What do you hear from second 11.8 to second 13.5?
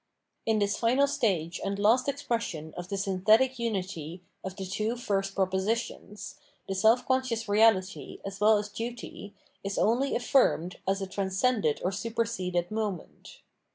or superseded moment.